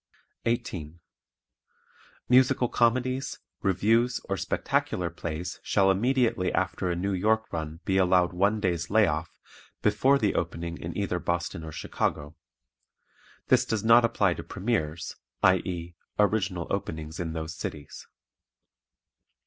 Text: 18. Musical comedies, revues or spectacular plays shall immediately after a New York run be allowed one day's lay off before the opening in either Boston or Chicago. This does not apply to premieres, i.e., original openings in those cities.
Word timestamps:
18. 0.45 0.99
Musical 2.27 2.67
comedies, 2.67 3.37
revues 3.61 4.19
or 4.27 4.35
spectacular 4.35 5.11
plays 5.11 5.59
shall 5.61 5.91
immediately 5.91 6.51
after 6.51 6.89
a 6.89 6.95
New 6.95 7.13
York 7.13 7.45
run 7.53 7.81
be 7.85 7.97
allowed 7.97 8.33
one 8.33 8.59
day's 8.59 8.89
lay 8.89 9.05
off 9.05 9.29
before 9.83 10.17
the 10.17 10.33
opening 10.33 10.75
in 10.79 10.97
either 10.97 11.19
Boston 11.19 11.63
or 11.63 11.71
Chicago. 11.71 12.35
This 13.49 13.63
does 13.63 13.83
not 13.83 14.03
apply 14.03 14.33
to 14.33 14.43
premieres, 14.43 15.17
i.e., 15.43 15.93
original 16.17 16.65
openings 16.71 17.19
in 17.19 17.33
those 17.33 17.53
cities. 17.53 18.07